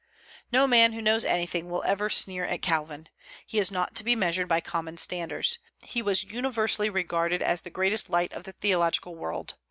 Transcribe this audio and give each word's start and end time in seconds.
No 0.51 0.65
man 0.65 0.93
who 0.93 0.99
knows 1.03 1.23
anything 1.23 1.69
will 1.69 1.83
ever 1.83 2.09
sneer 2.09 2.43
at 2.43 2.63
Calvin. 2.63 3.07
He 3.45 3.59
is 3.59 3.69
not 3.69 3.93
to 3.97 4.03
be 4.03 4.15
measured 4.15 4.47
by 4.47 4.59
common 4.59 4.97
standards. 4.97 5.59
He 5.83 6.01
was 6.01 6.23
universally 6.23 6.89
regarded 6.89 7.43
as 7.43 7.61
the 7.61 7.69
greatest 7.69 8.09
light 8.09 8.33
of 8.33 8.43
the 8.45 8.51
theological 8.53 9.13
world. 9.13 9.53